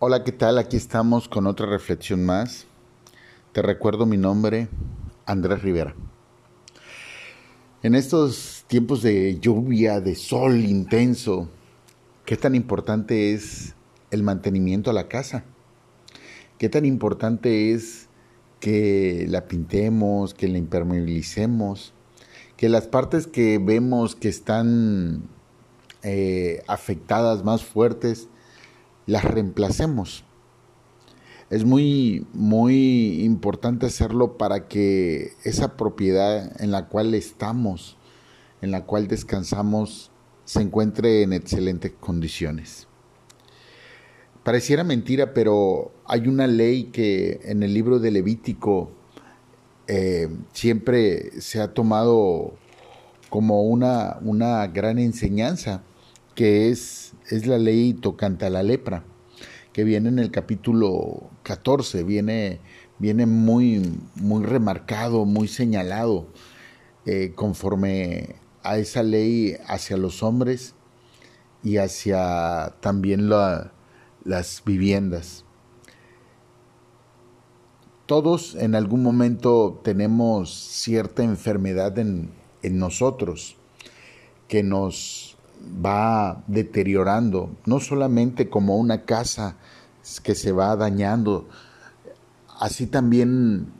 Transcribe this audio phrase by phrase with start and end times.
[0.00, 0.58] Hola, ¿qué tal?
[0.58, 2.66] Aquí estamos con otra reflexión más.
[3.50, 4.68] Te recuerdo mi nombre,
[5.26, 5.96] Andrés Rivera.
[7.82, 11.48] En estos tiempos de lluvia, de sol intenso,
[12.24, 13.74] ¿qué tan importante es
[14.12, 15.42] el mantenimiento a la casa?
[16.58, 18.06] ¿Qué tan importante es
[18.60, 21.92] que la pintemos, que la impermeabilicemos,
[22.56, 25.24] que las partes que vemos que están
[26.04, 28.28] eh, afectadas más fuertes,
[29.08, 30.22] las reemplacemos.
[31.50, 37.96] Es muy, muy importante hacerlo para que esa propiedad en la cual estamos,
[38.60, 40.10] en la cual descansamos,
[40.44, 42.86] se encuentre en excelentes condiciones.
[44.44, 48.90] Pareciera mentira, pero hay una ley que en el libro de Levítico
[49.86, 52.52] eh, siempre se ha tomado
[53.30, 55.82] como una, una gran enseñanza,
[56.38, 59.02] que es, es la ley tocante a la lepra,
[59.72, 62.60] que viene en el capítulo 14, viene,
[63.00, 66.28] viene muy, muy remarcado, muy señalado,
[67.06, 70.76] eh, conforme a esa ley hacia los hombres
[71.64, 75.44] y hacia también las viviendas.
[78.06, 82.30] Todos en algún momento tenemos cierta enfermedad en,
[82.62, 83.56] en nosotros
[84.46, 89.56] que nos va deteriorando, no solamente como una casa
[90.22, 91.48] que se va dañando,
[92.58, 93.72] así también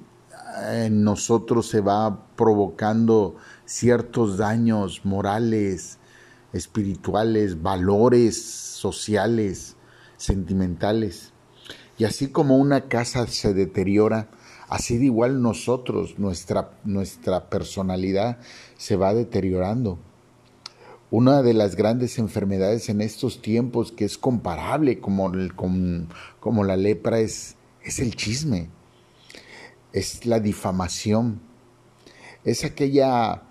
[0.73, 5.98] en nosotros se va provocando ciertos daños morales,
[6.53, 9.77] espirituales, valores sociales,
[10.17, 11.33] sentimentales.
[11.97, 14.29] Y así como una casa se deteriora,
[14.69, 18.39] Así de igual nosotros, nuestra, nuestra personalidad
[18.77, 19.98] se va deteriorando.
[21.11, 25.33] Una de las grandes enfermedades en estos tiempos que es comparable como,
[26.39, 28.69] como la lepra es, es el chisme,
[29.95, 31.41] es la difamación,
[32.45, 33.42] es aquella,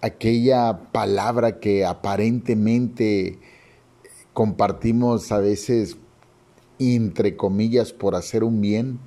[0.00, 3.38] aquella palabra que aparentemente
[4.32, 5.96] compartimos a veces
[6.80, 8.98] entre comillas por hacer un bien,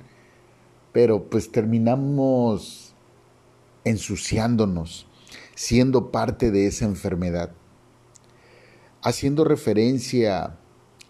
[0.92, 2.94] pero pues terminamos
[3.84, 5.06] ensuciándonos,
[5.54, 7.52] siendo parte de esa enfermedad.
[9.02, 10.56] Haciendo referencia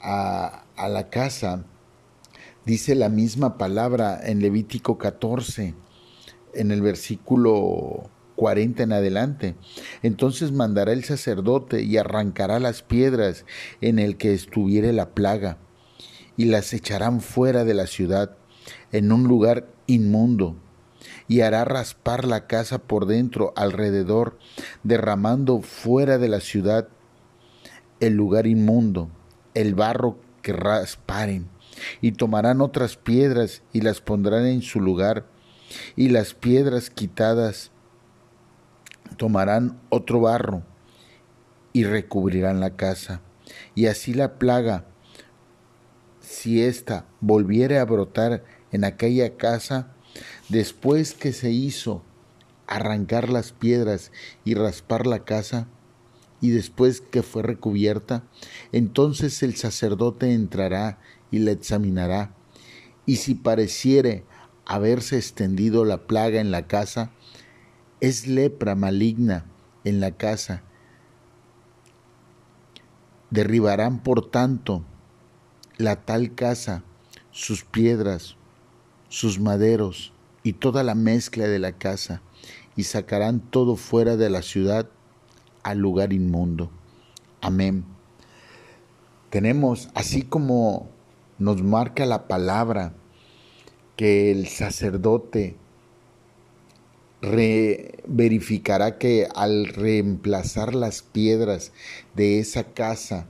[0.03, 1.65] a, la casa,
[2.67, 5.75] dice la misma palabra en Levítico 14,
[6.53, 9.55] en el versículo 40 en adelante.
[10.03, 13.47] Entonces mandará el sacerdote y arrancará las piedras
[13.81, 15.57] en el que estuviere la plaga,
[16.37, 18.37] y las echarán fuera de la ciudad
[18.93, 20.57] en un lugar inmundo,
[21.27, 24.39] y hará raspar la casa por dentro alrededor,
[24.83, 26.89] derramando fuera de la ciudad
[28.01, 29.11] el lugar inmundo,
[29.55, 31.49] el barro que rasparen,
[32.01, 35.27] y tomarán otras piedras y las pondrán en su lugar,
[35.97, 37.71] y las piedras quitadas
[39.17, 40.63] tomarán otro barro
[41.73, 43.21] y recubrirán la casa.
[43.75, 44.87] Y así la plaga,
[46.21, 49.93] si ésta volviere a brotar en aquella casa,
[50.49, 52.03] después que se hizo
[52.67, 54.13] arrancar las piedras
[54.45, 55.69] y raspar la casa,
[56.41, 58.25] y después que fue recubierta,
[58.73, 61.01] entonces el sacerdote entrará
[61.31, 62.35] y la examinará,
[63.07, 64.25] y si pareciere
[64.67, 67.11] haberse extendido la plaga en la casa,
[68.01, 69.47] es lepra maligna
[69.85, 70.63] en la casa.
[73.31, 74.85] Derribarán por tanto
[75.77, 76.85] la tal casa,
[77.31, 78.37] sus piedras,
[79.09, 80.13] sus maderos
[80.43, 82.23] y toda la mezcla de la casa,
[82.77, 84.89] y sacarán todo fuera de la ciudad
[85.63, 86.71] al lugar inmundo.
[87.41, 87.85] Amén.
[89.31, 90.89] Tenemos, así como
[91.39, 92.95] nos marca la palabra,
[93.97, 95.57] que el sacerdote
[97.21, 101.73] verificará que al reemplazar las piedras
[102.15, 103.27] de esa casa,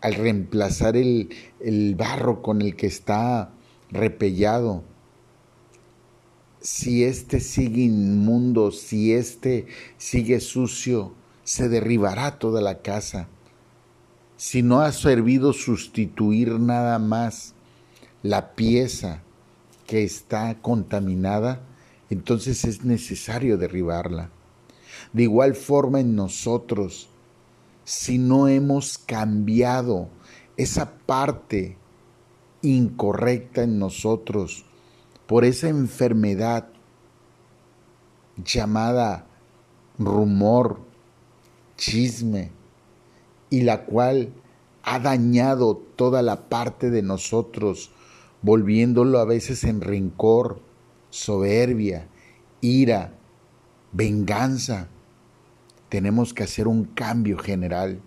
[0.00, 3.52] al reemplazar el, el barro con el que está
[3.90, 4.82] repellado,
[6.66, 9.68] si éste sigue inmundo, si éste
[9.98, 11.14] sigue sucio,
[11.44, 13.28] se derribará toda la casa.
[14.36, 17.54] Si no ha servido sustituir nada más
[18.24, 19.22] la pieza
[19.86, 21.60] que está contaminada,
[22.10, 24.30] entonces es necesario derribarla.
[25.12, 27.08] De igual forma en nosotros,
[27.84, 30.08] si no hemos cambiado
[30.56, 31.76] esa parte
[32.60, 34.64] incorrecta en nosotros
[35.26, 36.68] por esa enfermedad
[38.42, 39.26] llamada
[39.98, 40.80] rumor,
[41.76, 42.50] chisme,
[43.50, 44.32] y la cual
[44.82, 47.90] ha dañado toda la parte de nosotros,
[48.42, 50.60] volviéndolo a veces en rencor,
[51.10, 52.08] soberbia,
[52.60, 53.14] ira,
[53.92, 54.88] venganza.
[55.88, 58.00] Tenemos que hacer un cambio general.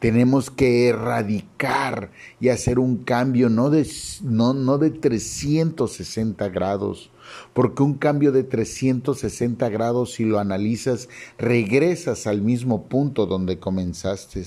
[0.00, 2.10] Tenemos que erradicar
[2.40, 3.86] y hacer un cambio no de,
[4.22, 7.10] no, no de 360 grados,
[7.52, 14.42] porque un cambio de 360 grados, si lo analizas, regresas al mismo punto donde comenzaste.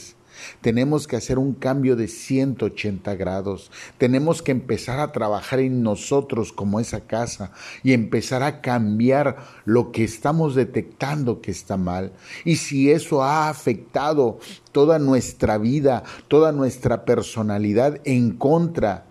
[0.62, 3.72] Tenemos que hacer un cambio de 180 grados.
[3.98, 7.52] Tenemos que empezar a trabajar en nosotros como esa casa
[7.84, 12.14] y empezar a cambiar lo que estamos detectando que está mal.
[12.46, 14.40] Y si eso ha afectado
[14.72, 19.06] toda nuestra vida, toda nuestra personalidad en contra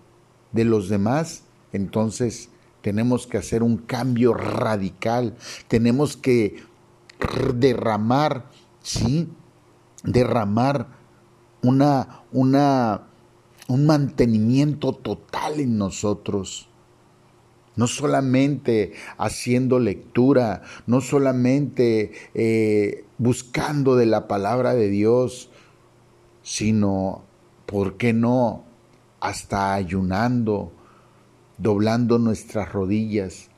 [0.52, 2.50] de los demás, entonces
[2.82, 5.34] tenemos que hacer un cambio radical.
[5.68, 6.62] Tenemos que
[7.54, 8.50] derramar,
[8.82, 9.28] sí,
[10.04, 11.01] derramar
[11.62, 13.02] una, una,
[13.68, 16.68] un mantenimiento total en nosotros.
[17.74, 25.48] No solamente haciendo lectura, no solamente eh, buscando de la palabra de Dios,
[26.42, 27.22] sino,
[27.64, 28.64] ¿por qué no?
[29.20, 30.72] Hasta ayunando,
[31.56, 33.48] doblando nuestras rodillas,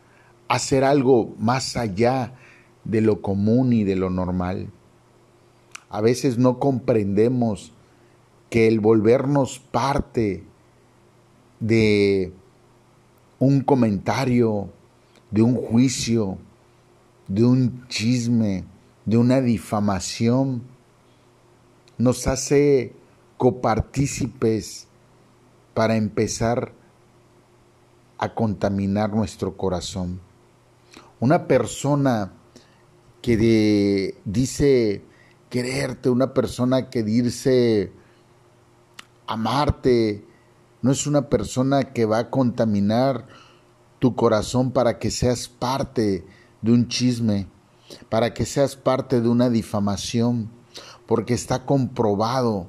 [0.47, 2.35] hacer algo más allá
[2.85, 4.71] de lo común y de lo normal.
[5.89, 7.74] A veces no comprendemos
[8.55, 10.45] que el volvernos parte
[11.59, 12.33] de
[13.41, 14.71] un comentario,
[15.33, 16.39] de un juicio,
[17.27, 18.63] de un chisme,
[19.07, 20.63] de una difamación,
[21.99, 22.93] nos hace
[23.39, 24.87] copartícipes
[25.75, 26.75] para empezar
[28.19, 30.21] a contaminar nuestro corazón.
[31.19, 32.33] Una persona
[33.21, 35.03] que dice
[35.51, 37.91] quererte, una persona que dice
[39.27, 40.25] amarte,
[40.83, 43.27] no es una persona que va a contaminar
[43.99, 46.27] tu corazón para que seas parte
[46.63, 47.49] de un chisme,
[48.09, 50.51] para que seas parte de una difamación,
[51.07, 52.67] porque está comprobado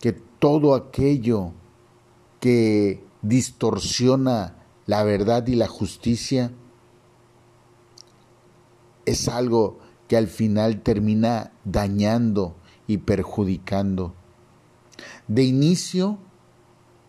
[0.00, 1.52] que todo aquello
[2.40, 6.52] que distorsiona la verdad y la justicia
[9.06, 9.78] es algo
[10.08, 14.14] que al final termina dañando y perjudicando
[15.28, 16.18] de inicio,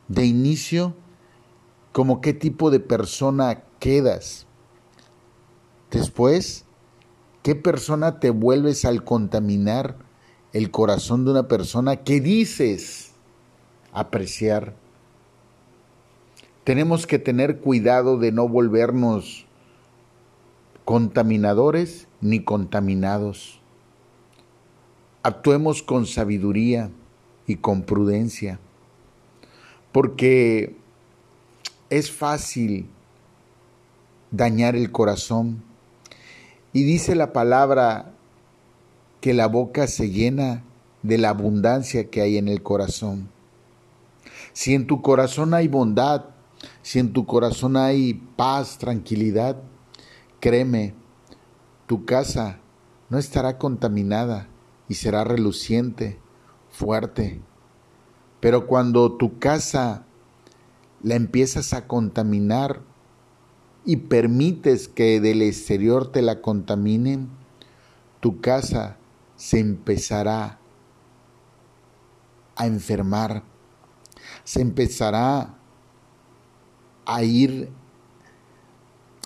[0.08, 0.94] de inicio,
[1.92, 4.48] como qué tipo de persona quedas.
[5.92, 6.66] Después,
[7.44, 9.96] ¿qué persona te vuelves al contaminar
[10.52, 13.12] el corazón de una persona que dices
[13.94, 14.76] apreciar?
[16.64, 19.46] Tenemos que tener cuidado de no volvernos
[20.84, 23.60] contaminadores ni contaminados.
[25.24, 26.92] Actuemos con sabiduría
[27.48, 28.60] y con prudencia,
[29.92, 30.76] porque
[31.90, 32.90] es fácil
[34.32, 35.64] dañar el corazón.
[36.74, 38.14] Y dice la palabra
[39.22, 40.64] que la boca se llena
[41.04, 43.30] de la abundancia que hay en el corazón.
[44.54, 46.26] Si en tu corazón hay bondad,
[46.82, 49.58] si en tu corazón hay paz, tranquilidad,
[50.40, 50.94] créeme,
[51.88, 52.60] tu casa
[53.10, 54.48] no estará contaminada
[54.90, 56.20] y será reluciente
[56.76, 57.42] fuerte.
[58.40, 60.06] Pero cuando tu casa
[61.02, 62.82] la empiezas a contaminar
[63.86, 67.30] y permites que del exterior te la contaminen,
[68.20, 68.98] tu casa
[69.36, 70.60] se empezará
[72.56, 73.44] a enfermar,
[74.44, 75.56] se empezará
[77.06, 77.70] a ir,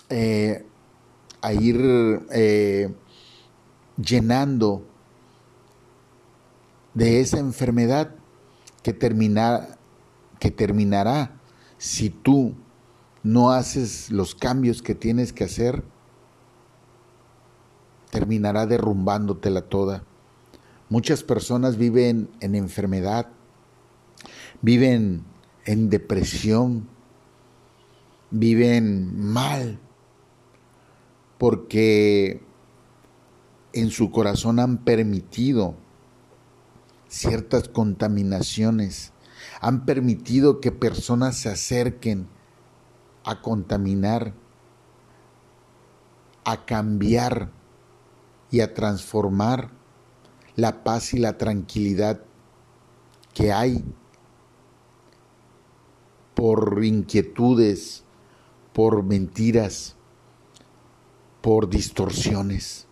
[0.08, 0.66] eh,
[1.40, 2.94] a ir eh,
[3.96, 4.89] llenando
[6.94, 8.14] de esa enfermedad
[8.82, 8.96] que,
[10.38, 11.40] que terminará
[11.78, 12.54] si tú
[13.22, 15.84] no haces los cambios que tienes que hacer,
[18.10, 20.04] terminará derrumbándotela toda.
[20.88, 23.28] Muchas personas viven en enfermedad,
[24.60, 25.24] viven
[25.64, 26.88] en depresión,
[28.30, 29.78] viven mal,
[31.38, 32.42] porque
[33.72, 35.76] en su corazón han permitido
[37.10, 39.12] ciertas contaminaciones,
[39.60, 42.28] han permitido que personas se acerquen
[43.24, 44.32] a contaminar,
[46.44, 47.50] a cambiar
[48.50, 49.70] y a transformar
[50.54, 52.20] la paz y la tranquilidad
[53.34, 53.84] que hay
[56.34, 58.04] por inquietudes,
[58.72, 59.96] por mentiras,
[61.40, 62.86] por distorsiones.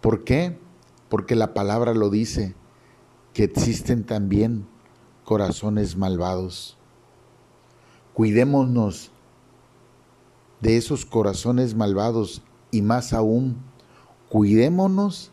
[0.00, 0.58] ¿Por qué?
[1.10, 2.54] Porque la palabra lo dice
[3.38, 4.66] que existen también
[5.22, 6.76] corazones malvados.
[8.12, 9.12] Cuidémonos
[10.60, 12.42] de esos corazones malvados
[12.72, 13.58] y más aún,
[14.28, 15.30] cuidémonos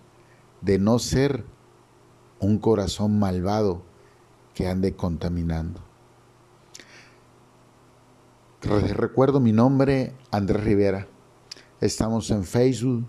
[0.61, 1.45] de no ser
[2.39, 3.81] un corazón malvado
[4.53, 5.81] que ande contaminando.
[8.61, 11.07] Recuerdo mi nombre, Andrés Rivera.
[11.81, 13.03] Estamos en Facebook,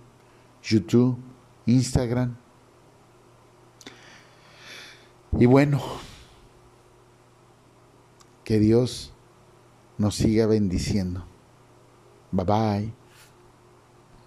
[0.63, 1.19] YouTube,
[1.67, 2.46] Instagram.
[5.39, 5.83] Y bueno,
[8.45, 9.13] que Dios
[9.99, 11.25] nos siga bendiciendo.
[12.33, 13.06] Bye bye.